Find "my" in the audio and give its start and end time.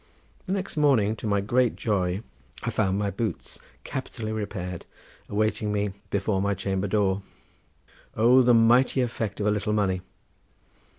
1.27-1.41, 2.97-3.11, 6.41-6.55